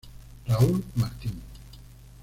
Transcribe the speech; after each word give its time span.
Raúl 0.47 0.83
Martín. 0.95 1.39